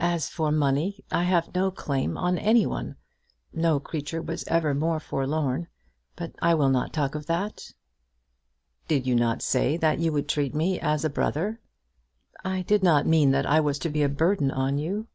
"As 0.00 0.26
for 0.26 0.50
money, 0.50 1.04
I 1.12 1.24
have 1.24 1.54
no 1.54 1.70
claim 1.70 2.16
on 2.16 2.38
any 2.38 2.64
one. 2.64 2.96
No 3.52 3.78
creature 3.78 4.22
was 4.22 4.42
ever 4.44 4.72
more 4.72 4.98
forlorn. 4.98 5.66
But 6.16 6.34
I 6.40 6.54
will 6.54 6.70
not 6.70 6.94
talk 6.94 7.14
of 7.14 7.26
that." 7.26 7.72
"Did 8.88 9.06
you 9.06 9.14
not 9.14 9.42
say 9.42 9.76
that 9.76 9.98
you 9.98 10.12
would 10.14 10.30
treat 10.30 10.54
me 10.54 10.80
as 10.80 11.04
a 11.04 11.10
brother?" 11.10 11.60
"I 12.42 12.62
did 12.62 12.82
not 12.82 13.06
mean 13.06 13.32
that 13.32 13.44
I 13.44 13.60
was 13.60 13.78
to 13.80 13.90
be 13.90 14.02
a 14.02 14.08
burden 14.08 14.50
on 14.50 14.78
you." 14.78 15.08